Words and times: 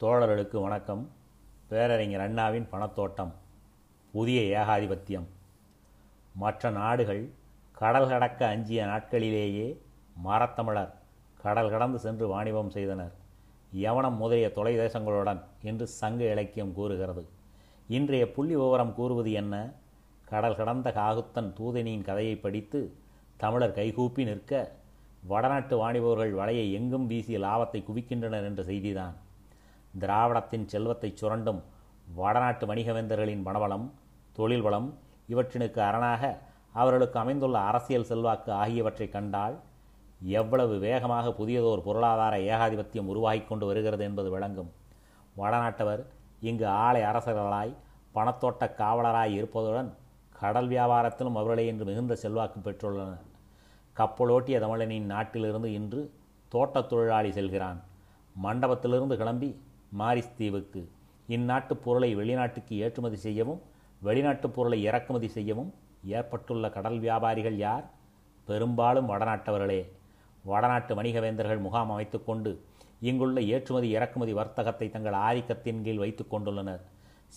தோழர்களுக்கு 0.00 0.60
வணக்கம். 0.60 1.10
பேரறிஞர் 1.68 2.20
அண்ணாவின் 2.20 2.66
பணத்தோட்டம் 2.72 3.30
புதிய 4.12 4.58
ஏகாதிபத்தியம். 4.58 5.24
மற்ற 6.34 6.70
நாடுகள் 6.70 7.30
கடல் 7.72 8.08
கடக்க 8.08 8.46
அஞ்சிய 8.46 8.84
நாட்களிலேயே 8.84 9.78
மரத்தமிழர் 10.24 10.90
கடல் 11.42 11.70
கடந்து 11.70 11.98
சென்று 11.98 12.28
வாணிபம் 12.28 12.70
செய்தனர். 12.70 13.12
யவனம் 13.74 14.16
முதலிய 14.16 14.52
தொலை 14.52 14.78
தேசங்களுடன் 14.78 15.40
என்று 15.62 15.86
சங்க 15.86 16.24
இலக்கியம் 16.24 16.74
கூறுகிறது. 16.74 17.28
இன்றைய 17.88 18.32
புள்ளி 18.32 18.56
விவரம் 18.56 18.94
கூறுவது 18.94 19.32
என்ன? 19.32 19.72
கடல் 20.24 20.56
கடந்த 20.56 20.90
காகுத்தன் 20.90 21.52
தூதனியின் 21.58 22.04
கதையை 22.04 22.36
படித்து 22.36 22.94
தமிழர் 23.36 23.72
கைகூப்பி 23.72 24.24
நிற்க 24.24 24.72
வடநாட்டு 25.22 25.76
வாணிபவர்கள் 25.76 26.32
வலையை 26.32 26.72
எங்கும் 26.72 27.06
வீசி 27.06 27.36
லாபத்தை 27.36 27.84
குவிக்கின்றனர் 27.88 28.44
என்ற 28.44 28.62
செய்திதான். 28.62 29.14
திராவிடத்தின் 29.98 30.66
செல்வத்தை 30.66 31.14
சுரண்டும் 31.20 31.62
வடநாட்டு 32.14 32.66
வணிகவேந்தர்களின் 32.66 33.42
மனவளம் 33.44 33.90
தொழில் 34.32 34.60
வளம் 34.60 34.98
இவற்றினுக்கு 35.28 35.78
அரணாக 35.78 36.38
அவர்களுக்கு 36.72 37.18
அமைந்துள்ள 37.18 37.58
அரசியல் 37.58 38.04
செல்வாக்கு 38.04 38.52
ஆகியவற்றை 38.52 39.08
கண்டால் 39.08 39.58
எவ்வளவு 40.22 40.78
வேகமாக 40.78 41.28
புதியதோர் 41.28 41.80
பொருளாதார 41.80 42.36
ஏகாதிபத்தியம் 42.36 43.06
உருவாகி 43.06 43.40
கொண்டு 43.40 43.66
வருகிறது 43.66 44.04
என்பது 44.04 44.30
விளங்கும். 44.30 44.72
வடநாட்டவர் 45.36 46.06
இங்கு 46.40 46.66
ஆலை 46.66 47.02
அரசர்களாய் 47.02 47.74
பணத்தோட்ட 48.14 48.70
காவலராய் 48.76 49.34
இருப்பதுடன் 49.36 49.92
கடல் 50.40 50.68
வியாபாரத்திலும் 50.68 51.28
அவர்களே 51.28 51.66
இன்று 51.66 51.84
மிகுந்த 51.84 52.14
செல்வாக்கு 52.14 52.70
பெற்றுள்ளனர். 52.70 53.20
கப்பலோட்டிய 53.96 54.58
தமிழனின் 54.58 55.02
நாட்டிலிருந்து 55.02 55.72
இன்று 55.72 56.12
தோட்டத் 56.48 56.88
தொழிலாளி 56.88 57.32
செல்கிறான். 57.32 57.80
மண்டபத்திலிருந்து 58.44 59.16
கிளம்பி 59.16 59.62
மாரிஸ் 59.98 60.34
தீவுக்கு 60.34 60.88
இந்நாட்டு 61.28 61.74
பொருளை 61.74 62.16
வெளிநாட்டுக்கு 62.16 62.76
ஏற்றுமதி 62.76 63.16
செய்யவும் 63.16 63.62
வெளிநாட்டு 64.02 64.50
பொருளை 64.50 64.82
இறக்குமதி 64.82 65.28
செய்யவும் 65.28 65.74
ஏற்பட்டுள்ள 66.04 66.68
கடல் 66.68 66.98
வியாபாரிகள் 66.98 67.56
யார்? 67.56 67.90
பெரும்பாலும் 68.44 69.08
வடநாட்டவர்களே. 69.08 69.88
வடநாட்டு 70.44 71.02
வணிகவேந்தர்கள் 71.02 71.60
முகாம் 71.60 71.90
அமைத்துக்கொண்டு 71.90 72.58
இங்குள்ள 73.00 73.40
ஏற்றுமதி 73.40 73.88
இறக்குமதி 73.90 74.32
வர்த்தகத்தை 74.32 74.90
தங்கள் 74.90 75.12
ஆதிக்கத்தின் 75.12 75.82
கீழ் 75.82 75.96
வைத்துக் 75.96 76.34
கொண்டுள்ளனர். 76.34 76.80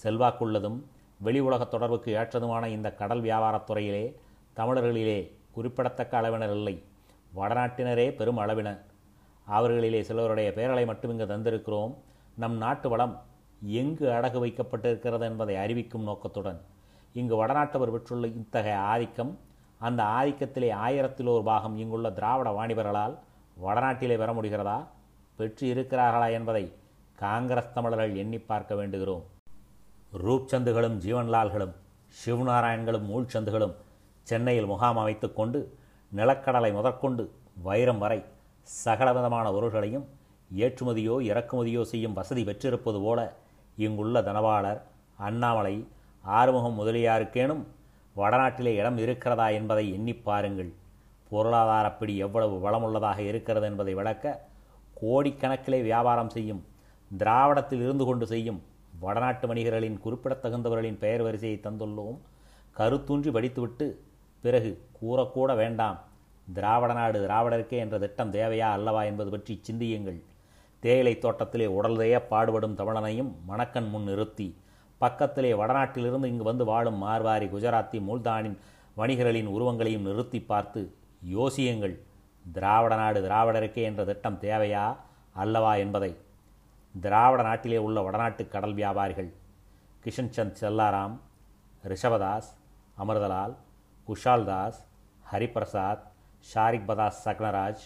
செல்வாக்குள்ளதும் 0.04 0.82
வெளி 1.18 1.40
உலக 1.40 1.64
தொடர்புக்கு 1.64 2.16
ஏற்றதுமான 2.16 2.66
இந்த 2.66 2.94
கடல் 2.94 3.22
வியாபாரத் 3.22 3.64
துறையிலே 3.64 4.20
தமிழர்களிலே 4.54 5.38
குறிப்பிடத்தக்க 5.52 6.18
அளவினர் 6.18 6.52
இல்லை. 6.52 6.84
வடநாட்டினரே 7.36 8.16
பெரும் 8.16 8.38
அளவினர். 8.38 8.80
அவர்களிலே 9.50 10.02
சிலருடைய 10.02 10.54
பெயர்களை 10.54 10.86
மட்டும் 10.86 11.12
இங்கு 11.12 11.26
தந்திருக்கிறோம். 11.26 11.96
நம் 12.40 12.58
நாட்டு 12.58 12.90
வளம் 12.90 13.22
எங்கு 13.62 14.10
அடகு 14.10 14.40
வைக்கப்பட்டிருக்கிறது 14.46 15.20
என்பதை 15.20 15.56
அறிவிக்கும் 15.56 16.04
நோக்கத்துடன் 16.04 16.62
இங்கு 17.14 17.46
வடநாட்டவர் 17.46 17.92
பெற்றுள்ள 17.92 18.28
இத்தகைய 18.28 18.78
ஆதிக்கம் 18.78 19.40
அந்த 19.80 20.04
ஆதிக்கத்திலே 20.04 20.72
ஆயிரத்தில் 20.72 21.28
ஒரு 21.28 21.44
பாகம் 21.44 21.78
இங்குள்ள 21.78 22.12
திராவிட 22.12 22.50
வாணிபர்களால் 22.50 23.18
வடநாட்டிலே 23.64 24.18
பெற 24.18 24.34
முடிகிறதா? 24.34 24.88
பெற்று 25.36 25.74
இருக்கிறார்களா 25.74 26.32
என்பதை 26.32 26.74
காங்கிரஸ் 27.16 27.74
தமிழர்கள் 27.74 28.16
எண்ணி 28.16 28.40
பார்க்க 28.40 28.76
வேண்டுகிறோம். 28.76 29.24
ரூப்சந்துகளும் 30.14 30.98
ஜீவன்லால்களும் 31.06 31.74
சிவநாராயண்களும் 32.26 33.06
மூழ்ச்சந்துகளும் 33.06 33.76
சென்னையில் 34.24 34.66
முகாம் 34.66 34.98
அமைத்துக் 34.98 35.36
கொண்டு 35.36 35.78
நிலக்கடலை 36.16 36.74
முதற்கொண்டு 36.74 37.32
வைரம் 37.64 37.98
வரை 37.98 38.24
சகலவிதமான 38.62 39.52
பொருள்களையும் 39.52 40.08
ஏற்றுமதியோ 40.58 41.16
இறக்குமதியோ 41.32 41.82
செய்யும் 41.82 42.14
வசதி 42.14 42.44
பெற்றிருப்பது 42.44 43.00
போல 43.02 43.20
இங்குள்ள 43.78 44.22
தனவாளர் 44.22 44.82
அண்ணாமலை 45.18 45.88
ஆறுமுகம் 46.24 46.80
முதலியாருக்கேனும் 46.80 47.64
வடநாட்டிலே 48.16 48.74
இடம் 48.76 48.98
இருக்கிறதா 48.98 49.50
என்பதை 49.50 49.94
எண்ணி 49.94 50.14
பாருங்கள். 50.14 50.74
பொருளாதாரப்படி 51.32 52.16
எவ்வளவு 52.16 52.70
வளமுள்ளதாக 52.70 53.20
இருக்கிறது 53.20 53.66
என்பதை 53.66 53.94
விளக்க 53.94 54.48
கோடிக்கணக்கிலே 55.02 55.82
வியாபாரம் 55.82 56.30
செய்யும் 56.30 56.66
திராவிடத்தில் 57.18 57.82
இருந்து 57.82 58.06
கொண்டு 58.06 58.28
செய்யும் 58.28 58.60
வடநாட்டு 59.00 59.48
வணிகர்களின் 59.48 60.00
குறிப்பிடத்தகுந்தவர்களின் 60.06 60.98
பெயர் 60.98 61.22
வரிசையை 61.22 61.60
தந்துள்ளோம். 61.64 62.18
கருத்தூன்றி 62.78 63.32
படித்துவிட்டு 63.32 64.04
பிறகு 64.42 64.88
கூறக்கூட 65.02 65.56
வேண்டாம். 65.56 66.00
திராவிட 66.54 66.94
நாடு 66.94 67.28
திராவிடருக்கே 67.28 67.78
என்ற 67.78 68.00
திட்டம் 68.00 68.32
தேவையா 68.32 68.68
அல்லவா 68.78 69.04
என்பது 69.04 69.30
பற்றி 69.30 69.60
சிந்தியுங்கள். 69.62 70.20
தேயிலை 70.80 71.18
தோட்டத்திலே 71.18 71.66
உடல்தைய 71.68 72.28
பாடுபடும் 72.28 72.78
தமிழனையும் 72.78 73.32
மணக்கண் 73.48 73.90
முன் 73.90 74.04
நிறுத்தி 74.04 74.48
பக்கத்திலே 74.98 75.54
வடநாட்டிலிருந்து 75.54 76.26
இங்கு 76.26 76.44
வந்து 76.44 76.66
வாழும் 76.66 77.04
மார்வாரி 77.04 77.48
குஜராத்தி 77.56 78.00
மூல்தானின் 78.08 78.58
வணிகர்களின் 78.98 79.48
உருவங்களையும் 79.48 80.02
நிறுத்தி 80.02 80.42
பார்த்து 80.42 80.96
யோசியுங்கள் 81.34 81.96
திராவிட 82.52 82.96
நாடு 82.96 83.28
திராவிடருக்கே 83.28 83.82
என்ற 83.82 84.06
திட்டம் 84.06 84.38
தேவையா 84.42 84.98
அல்லவா 85.34 85.76
என்பதை. 85.76 86.18
திராவிட 87.02 87.44
நாட்டிலே 87.44 87.78
உள்ள 87.78 88.02
வடநாட்டு 88.02 88.48
கடல் 88.48 88.74
வியாபாரிகள் 88.74 89.34
கிஷன்சந்த் 90.06 90.60
செல்லாராம் 90.62 91.16
ரிஷபதாஸ் 91.84 92.50
அமிர்தலால் 92.98 93.54
குஷால்தாஸ் 94.08 94.80
ஹரிபிரசாத் 95.32 96.06
ஷாரிக் 96.54 96.88
பதாஸ் 96.88 97.20
சக்னராஜ் 97.26 97.84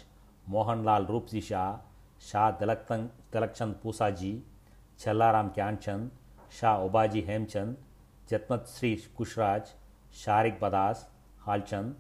மோகன்லால் 0.54 1.06
ரூப்சி 1.14 1.40
ஷா 1.40 1.82
शाह 2.30 2.50
तिलक 2.60 2.92
तिलकचंद 2.92 3.74
पूसा 3.84 4.10
जी 4.20 4.32
छल्लाराम 5.00 5.50
ज्ञानचंद 5.56 6.10
शाह 6.60 6.84
ओबाजी 6.86 7.22
हेमचंद 7.28 7.76
जतमत 8.30 8.68
श्री 8.76 8.96
कुशराज 9.18 9.74
शारिक 10.22 10.60
बदास 10.62 11.08
हालचंद 11.46 11.94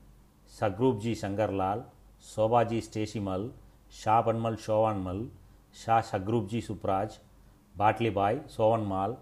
सगरूप 0.54 1.00
जी 1.06 1.14
शंकरलाल 1.22 1.84
शोभाजी 2.26 2.82
स्टेशीमल 2.82 3.50
शाह 3.94 4.22
बनमल 4.30 4.56
शोवानमल 4.66 5.22
शाह 5.76 6.02
सगरूप 6.10 6.48
जी 6.50 6.62
सुपराज 6.62 7.20
बाटलीबाई 7.76 8.40
सोवनमाल 8.56 9.16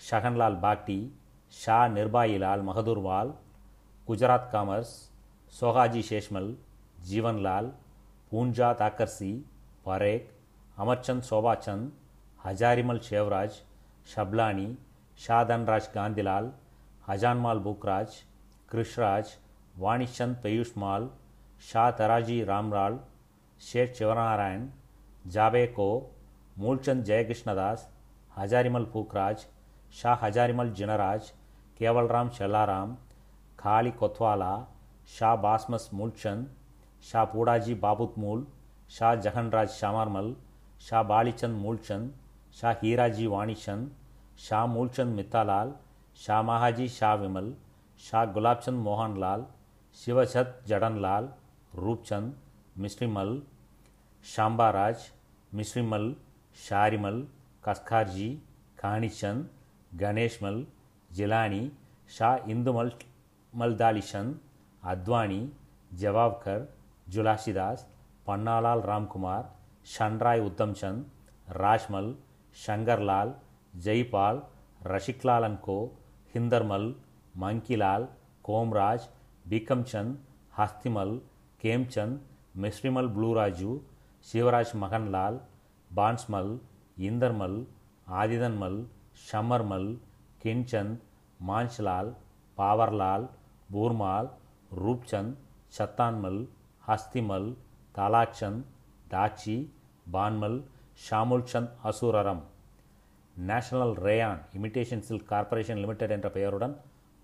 शहनलाल 0.00 0.54
बागटी 0.62 1.00
शाह 1.54 1.86
निर्भाईलाल 1.88 2.60
महदुरवाल 2.68 3.32
गुजरात 4.08 4.48
कामर्स 4.52 4.94
सोहाजी 5.52 6.02
शेषमल 6.02 6.46
जीवन 6.46 7.06
जीवनलाल 7.10 7.66
पूंजा 8.32 8.72
ताकर्सी 8.80 9.32
पारेख 9.86 10.30
अमरचंद 10.78 11.22
शोभाचंद 11.22 11.90
हजारीमल 12.44 12.98
शेवराज, 12.98 13.50
शबलानी, 14.14 14.66
शाहधनराज 15.18 15.88
गांधीलाल, 15.94 16.50
हजानमाल 17.08 17.58
बुकराज 17.58 18.16
कृषराज 18.70 19.30
वाणिचंद 19.78 20.36
पीयूष 20.36 20.72
माल 20.76 21.08
शाह 21.72 21.90
तराजी 21.90 22.42
रामराल 22.44 22.98
शेठ 23.60 23.94
शिवनारायण 23.94 24.66
जाबेको 25.26 25.88
मूलचंद 26.58 27.04
जयकृष्णदास, 27.04 27.88
हजारीमल 28.36 28.84
फूकराज, 28.84 29.46
शाह 29.92 30.24
हजारीमल 30.24 30.72
जिनराज, 30.72 31.30
केवलराम 31.78 32.30
शलाराम, 32.30 32.96
खाली 33.58 33.90
कोतवाला, 33.90 34.52
शाह 35.18 35.36
बासमस 35.36 35.90
मूलचंद, 35.94 36.54
शाह 37.02 37.24
पूड़ाजी 37.24 37.74
बाबूतमूल 37.74 38.46
शाह 38.94 39.14
जहनराज 39.26 39.68
शामरमल 39.70 40.32
शाह 40.88 41.02
बालीचंद 41.12 41.56
मूलचंद 41.62 42.10
शाह 42.60 42.72
हीराजी 42.82 43.26
वाणीचंद 43.34 43.88
शाह 44.46 44.66
मूलचंद 44.74 45.14
मितालाल 45.16 45.70
शाह 46.20 46.42
महाजी 46.50 46.88
शाह 46.98 47.14
विमल 47.22 47.50
शाह 48.00 48.24
गुलाबचंद 48.36 48.78
मोहन 48.84 49.10
मोहनलाल 49.10 49.44
शिवछत 49.96 50.54
जड़नलाल 50.68 51.28
रूपचंद 51.82 52.32
मिश्रीमल 52.84 53.38
शाम्बाराज 54.24 55.08
मिश्रीमल 55.60 56.12
शारिमल 56.58 57.22
कस्खारजी 57.64 58.28
कानीचंद 58.82 59.98
गणेशमल 60.00 60.62
जिलानी 61.10 61.62
शाह 62.10 62.50
इंदुमल 62.50 62.90
मलदालीचंद 63.54 64.34
अद्वानी 64.82 65.40
जवाबकर 66.00 66.64
जुलाशीदास 67.06 67.86
पन्नालाल 68.28 68.80
रामकुमार 68.90 69.42
शनराय 69.86 70.40
उद्धमचंद 70.46 71.56
राजमल 71.62 72.12
शंकरलाल 72.56 73.32
जयपाल 73.86 74.40
रशिकलाल 74.92 75.54
को 75.66 75.76
Hindarmal 76.34 76.92
Mankilal 77.42 78.06
Komraj 78.44 79.08
Bikamchand 79.50 80.16
Hastimal 80.58 81.16
Kemchand 81.62 82.18
Mishrimal 82.64 83.06
Bluraju 83.16 83.78
Shivraj 84.26 84.72
Maganlal 84.82 85.38
Bansmal 85.90 86.56
Indermal 87.08 87.54
Adidanmal 88.20 88.82
Shamarmal 89.26 89.86
Kinchand 90.42 90.96
मांचलाल 91.50 92.10
Pawarlal 92.58 93.26
Burmal 93.70 94.26
Roopchand 94.82 95.34
Shatanmal 95.78 96.44
Hastimal 96.88 97.52
Talachand 97.96 98.62
தாச்சி 99.10 99.70
Panmal 100.12 100.62
ஷாமுல் 101.10 101.44
Chand 101.52 101.70
அசூரரம். 101.84 102.42
National 103.36 103.92
rayon 103.92 104.38
imitation 104.60 104.98
silk 104.98 105.28
corporation 105.28 105.76
limited 105.76 106.10
என்ற 106.10 106.30
பெயருடன் 106.30 106.80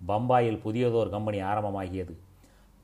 பம்பாயில் 0.09 0.59
புதியதோர் 0.59 1.09
கம்பெனி 1.09 1.43
ஆரம்பமாகியது. 1.43 2.17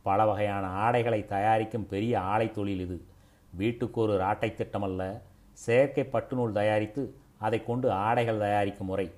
பல 0.03 0.25
வகையான 0.25 0.67
ஆடைகளை 0.67 1.25
தயாரிக்கும் 1.25 1.87
பெரிய 1.87 2.21
ஆலை 2.21 2.51
தொழில் 2.51 2.81
இது. 2.81 3.05
வீட்டுக்கு 3.53 4.01
ஒரு 4.01 4.13
ராட்டை 4.13 4.55
திட்டமல்ல 4.55 5.21
செயற்கை 5.53 6.09
பட்டுநூல் 6.13 6.53
தயாரித்து 6.53 7.15
அதை 7.39 7.65
கொண்டு 7.65 7.91
ஆடைகள் 7.91 8.39
தயாரிக்கும் 8.39 8.87
முறை. 8.87 9.13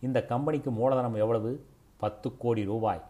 இந்த 0.00 0.24
கம்பெனிக்கு 0.24 0.70
மூலதனம் 0.70 1.14
எவ்வளவு? 1.14 1.66
பத்து 1.96 2.36
கோடி 2.36 2.64
ரூபாய். 2.64 3.02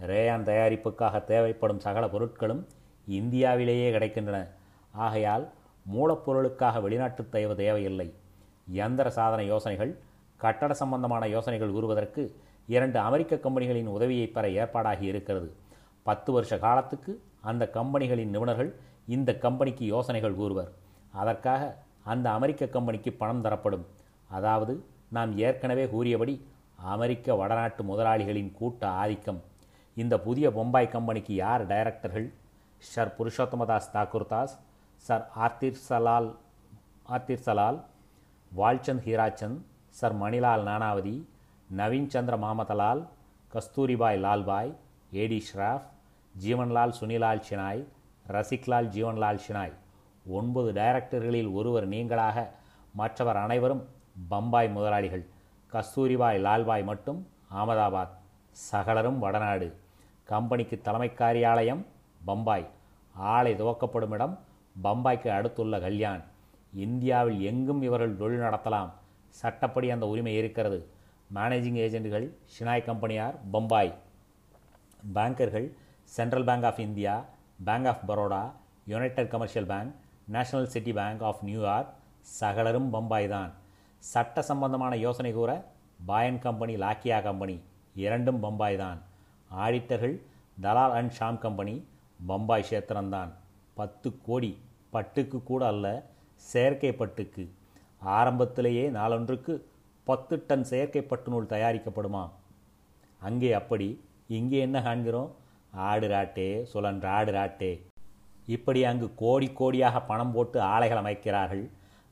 ரேயான் 0.00 0.42
தயாரிப்புக்காக 0.42 1.24
தேவைப்படும் 1.24 1.80
சகல 1.80 2.06
பொருட்களும் 2.06 2.64
இந்தியாவிலேயே 3.06 3.92
கிடைக்கின்றன. 3.92 4.48
ஆகையால் 4.94 5.50
மூலப்பொருளுக்காக 5.92 6.80
வெளிநாட்டு 6.82 7.28
தேவை 7.28 7.56
தேவையில்லை. 7.56 8.14
இயந்திர 8.68 9.10
சாதன 9.10 9.44
யோசனைகள் 9.44 9.98
கட்டட 10.36 10.74
சம்பந்தமான 10.74 11.26
யோசனைகள் 11.28 11.70
கூறுவதற்கு 11.70 12.36
இரண்டு 12.66 12.98
அமெரிக்க 12.98 13.34
கம்பெனிகளின் 13.36 13.86
உதவியை 13.86 14.26
பெற 14.26 14.48
ஏற்பாடாகி 14.48 15.00
இருக்கிறது. 15.00 15.54
பத்து 16.02 16.32
வருஷ 16.32 16.58
காலத்துக்கு 16.58 17.22
அந்த 17.40 17.70
கம்பெனிகளின் 17.72 18.30
நிபுணர்கள் 18.30 18.74
இந்த 19.06 19.38
கம்பெனிக்கு 19.38 19.86
யோசனைகள் 19.86 20.34
கூறுவர். 20.34 20.70
அதற்காக 21.12 21.76
அந்த 22.04 22.30
அமெரிக்க 22.30 22.66
கம்பெனிக்கு 22.66 23.12
பணம் 23.12 23.40
தரப்படும். 23.40 23.86
அதாவது 24.28 24.84
நாம் 25.08 25.38
ஏற்கனவே 25.38 25.88
கூறியபடி 25.88 26.46
அமெரிக்க 26.74 27.34
வடநாட்டு 27.34 27.82
முதலாளிகளின் 27.82 28.52
கூட்ட 28.52 28.88
ஆதிக்கம். 28.88 29.42
இந்த 29.94 30.20
புதிய 30.20 30.50
பொம்பாய் 30.50 30.88
கம்பெனிக்கு 30.88 31.34
யார் 31.34 31.66
டைரக்டர்கள்? 31.66 32.32
Sir 32.78 33.14
Purushottamdas 33.18 33.90
Thakurdas 33.92 34.54
sir 34.96 35.24
Ardeshir 35.34 35.80
Dalal 35.88 36.28
Ardeshir 37.08 37.44
Dalal 37.44 37.78
Walchand 38.56 39.04
Hirachand 39.04 39.60
sir 39.88 40.16
Manilal 40.16 40.64
Nanavati 40.64 41.16
Naveen 41.76 42.08
Chandra 42.08 42.36
Mafatlal 42.36 43.02
Kasturbhai 43.52 44.18
Lalbhai 44.18 44.70
A D 45.12 45.44
Shroff 45.48 45.86
Jeevanlal 46.34 46.94
Chunilal 47.00 47.42
Shenoy 47.48 47.82
Rasiklal 48.28 48.88
Jeevanlal 48.94 49.40
Shenoy 49.46 49.74
ஒன்பது 50.26 50.72
டைரக்டர்களில் 50.72 51.52
ஒருவர் 51.52 51.88
நீங்களாக 51.88 52.48
மற்றவர் 52.92 53.36
அனைவரும் 53.36 53.82
பம்பாய் 54.28 54.70
முதலாளிகள். 54.70 55.24
கஸ்தூரிபாய் 55.72 56.38
லால்பாய் 56.40 56.84
மட்டும் 56.84 57.20
அகமதாபாத் 57.54 58.14
சகலரும் 58.70 59.18
வடநாடு. 59.18 59.68
கம்பெனிக்கு 60.24 60.80
தலைமை 60.80 61.10
காரியாலயம் 61.10 61.86
பம்பாய். 62.24 62.66
ஆலை 63.14 63.54
துவக்கப்படும் 63.54 64.10
இடம் 64.10 64.38
பம்பாய்க்கு 64.82 65.28
அடுத்துள்ள 65.28 65.80
கல்யாண். 65.80 66.22
இந்தியாவில் 66.74 67.40
எங்கும் 67.40 67.82
இவர்கள் 67.82 68.16
தொழில் 68.16 68.40
நடத்தலாம். 68.40 68.90
சட்டப்படி 69.28 69.90
அந்த 69.90 70.06
உரிமை 70.06 70.34
இருக்கிறது. 70.36 70.88
மேனேஜிங் 71.34 71.78
ஏஜென்ட்கள் 71.84 72.30
ஷினாய் 72.54 72.84
கம்பெனியார் 72.84 73.50
Bombay. 73.50 73.94
பேங்கர்கள் 75.14 75.76
central 76.02 76.44
bank 76.44 76.64
of 76.64 76.80
India 76.80 77.24
bank 77.64 77.86
of 77.86 78.10
Baroda 78.10 78.52
united 78.86 79.30
commercial 79.30 79.66
bank 79.66 79.94
national 80.28 80.66
city 80.66 80.92
bank 80.92 81.22
of 81.22 81.42
New York 81.42 81.94
சகலரும் 82.20 82.90
Bombay 82.90 83.28
தான். 83.28 83.52
சட்ட 83.98 84.42
சம்பந்தமான 84.42 84.96
யோசனை 84.96 85.32
கூற 85.32 85.64
பாயன் 86.06 86.38
கம்பெனி 86.38 86.76
லாக்கியா 86.76 87.22
கம்பெனி 87.22 87.60
இரண்டும் 87.94 88.40
பம்பாய் 88.40 88.76
தான். 88.76 89.02
ஆடிட்டர்கள் 89.56 90.20
தலால் 90.62 90.92
அண்ட் 90.92 91.12
ஷாம் 91.18 91.38
கம்பெனி 91.38 91.86
பம்பாய் 92.26 92.64
கஷேத்திரம்தான். 92.70 93.32
பத்து 93.74 94.08
கோடி. 94.26 94.50
பட்டுக்கு 94.92 95.38
கூட 95.42 95.62
அல்ல 95.66 95.86
செயற்கை 96.50 96.90
பட்டுக்கு. 96.98 97.44
ஆரம்பத்திலேயே 98.18 98.90
நாளொன்றுக்கு 98.90 99.52
பத்து 100.04 100.34
டன் 100.46 100.64
செயற்கை 100.64 101.02
பட்டு 101.02 101.30
நூல் 101.30 101.52
தயாரிக்கப்படுமா? 101.54 102.24
அங்கே 103.20 103.52
அப்படி 103.52 103.88
இங்கே 104.28 104.58
என்ன 104.58 104.82
காண்கிறோம்? 104.82 105.30
ஆடு 105.88 106.08
ராட்டே 106.08 106.48
சுழன்ற 106.72 107.06
ஆடு 107.18 107.32
ராட்டே. 107.32 107.72
இப்படி 108.46 108.84
அங்கு 108.84 109.06
கோடி 109.14 109.50
கோடியாக 109.58 110.02
பணம் 110.06 110.32
போட்டு 110.32 110.60
ஆலைகள் 110.60 111.00
அமைக்கிறார்கள். 111.02 111.64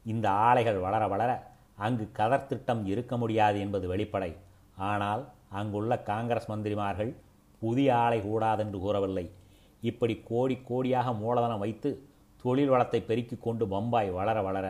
இந்த 0.05 0.27
ஆலைகள் 0.31 0.79
வளர 0.79 1.09
வளர 1.09 1.31
அங்கு 1.77 2.05
கதர் 2.13 2.47
திட்டம் 2.47 2.83
இருக்க 2.87 3.17
முடியாது 3.17 3.61
என்பது 3.61 3.87
வெளிப்படை. 3.95 4.33
ஆனால் 4.77 5.23
அங்குள்ள 5.49 5.99
காங்கிரஸ் 6.11 6.51
மந்திரிமார்கள் 6.51 7.13
புதிய 7.63 7.89
ஆலை 7.97 8.19
கூடாதென்று 8.23 8.79
கூறவில்லை. 8.79 9.27
இப்படி 9.83 10.15
கோடி 10.25 10.57
கோடியாக 10.69 11.19
மூலதனம் 11.19 11.63
வைத்து 11.65 11.91
தொழில் 12.43 12.69
வளத்தை 12.69 13.01
பெருக்கிக் 13.01 13.43
கொண்டு 13.43 13.65
பம்பாய் 13.67 14.11
வளர 14.11 14.43
வளர 14.43 14.67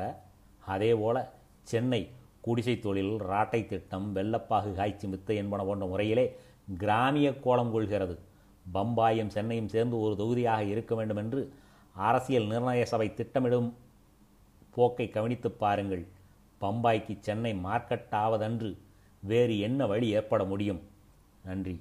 அதேபோல 0.66 1.16
சென்னை 1.62 2.00
குடிசை 2.40 2.74
தொழில் 2.78 3.14
ராட்டை 3.30 3.60
திட்டம் 3.66 4.06
வெள்ளப்பாகு 4.16 4.70
காய்ச்சி 4.74 5.06
மித்தை 5.06 5.34
என்பன 5.34 5.64
போன்ற 5.64 5.86
முறையிலே 5.86 6.24
கிராமிய 6.78 7.28
கோலம் 7.40 7.72
கொள்கிறது. 7.72 8.14
பம்பாயும் 8.74 9.32
சென்னையும் 9.34 9.72
சேர்ந்து 9.74 9.96
ஒரு 10.00 10.14
தொகுதியாக 10.16 10.62
இருக்க 10.62 10.94
வேண்டும் 10.94 11.16
என்று 11.16 11.40
அரசியல் 11.96 12.46
நிர்ணய 12.46 12.82
சபை 12.82 13.08
திட்டமிடும் 13.16 13.70
போக்கை 14.76 15.06
கவனித்து 15.10 15.50
பாருங்கள். 15.62 16.04
பம்பாய்க்கு 16.60 17.14
சென்னை 17.20 17.52
மார்க்கெட் 17.64 18.12
ஆவதன்று 18.24 18.70
வேறு 19.22 19.58
என்ன 19.58 19.86
வழி 19.86 20.08
ஏற்பட 20.08 20.44
முடியும்? 20.44 20.80
நன்றி. 21.44 21.74